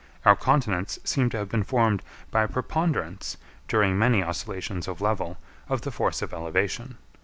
[0.25, 2.01] Our continents seem to have been formed
[2.31, 5.37] by a preponderance, during many oscillations of level,
[5.69, 6.97] of the force of elevation.